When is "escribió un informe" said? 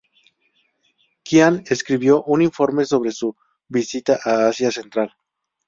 1.75-2.85